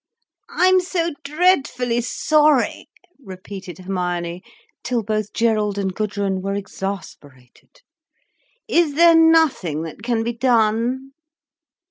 "I'm 0.49 0.79
so 0.79 1.11
dreadfully 1.23 2.01
sorry," 2.01 2.87
repeated 3.19 3.77
Hermione, 3.77 4.41
till 4.83 5.03
both 5.03 5.31
Gerald 5.31 5.77
and 5.77 5.93
Gudrun 5.93 6.41
were 6.41 6.55
exasperated. 6.55 7.81
"Is 8.67 8.95
there 8.95 9.15
nothing 9.15 9.83
that 9.83 10.01
can 10.01 10.23
be 10.23 10.33
done?" 10.33 11.11